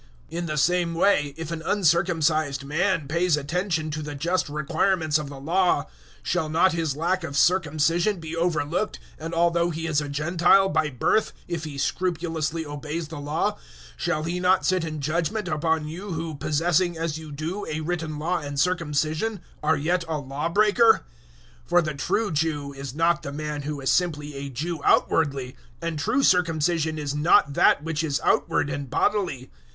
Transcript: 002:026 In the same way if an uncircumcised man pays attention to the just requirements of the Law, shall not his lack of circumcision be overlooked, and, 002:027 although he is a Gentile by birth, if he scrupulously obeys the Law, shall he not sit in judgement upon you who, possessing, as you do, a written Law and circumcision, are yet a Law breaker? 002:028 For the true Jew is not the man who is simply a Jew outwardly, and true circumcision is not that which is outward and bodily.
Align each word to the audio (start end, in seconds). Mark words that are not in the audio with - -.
002:026 0.31 0.37
In 0.39 0.45
the 0.47 0.57
same 0.57 0.93
way 0.95 1.33
if 1.37 1.51
an 1.51 1.61
uncircumcised 1.61 2.63
man 2.63 3.07
pays 3.07 3.37
attention 3.37 3.91
to 3.91 4.01
the 4.01 4.15
just 4.15 4.49
requirements 4.49 5.19
of 5.19 5.29
the 5.29 5.39
Law, 5.39 5.85
shall 6.23 6.49
not 6.49 6.71
his 6.71 6.95
lack 6.95 7.23
of 7.23 7.37
circumcision 7.37 8.19
be 8.19 8.35
overlooked, 8.35 8.97
and, 9.19 9.33
002:027 9.33 9.37
although 9.37 9.69
he 9.69 9.85
is 9.85 10.01
a 10.01 10.09
Gentile 10.09 10.69
by 10.69 10.89
birth, 10.89 11.33
if 11.47 11.65
he 11.65 11.77
scrupulously 11.77 12.65
obeys 12.65 13.09
the 13.09 13.19
Law, 13.19 13.59
shall 13.95 14.23
he 14.23 14.39
not 14.39 14.65
sit 14.65 14.83
in 14.83 15.01
judgement 15.01 15.47
upon 15.47 15.87
you 15.87 16.13
who, 16.13 16.33
possessing, 16.33 16.97
as 16.97 17.19
you 17.19 17.31
do, 17.31 17.67
a 17.67 17.81
written 17.81 18.17
Law 18.17 18.39
and 18.39 18.59
circumcision, 18.59 19.39
are 19.61 19.77
yet 19.77 20.03
a 20.07 20.17
Law 20.17 20.49
breaker? 20.49 21.01
002:028 21.69 21.69
For 21.69 21.81
the 21.83 21.93
true 21.93 22.31
Jew 22.31 22.73
is 22.73 22.95
not 22.95 23.21
the 23.21 23.31
man 23.31 23.61
who 23.61 23.79
is 23.79 23.91
simply 23.91 24.33
a 24.33 24.49
Jew 24.49 24.79
outwardly, 24.83 25.55
and 25.79 25.99
true 25.99 26.23
circumcision 26.23 26.97
is 26.97 27.13
not 27.13 27.53
that 27.53 27.83
which 27.83 28.03
is 28.03 28.19
outward 28.23 28.67
and 28.71 28.89
bodily. 28.89 29.51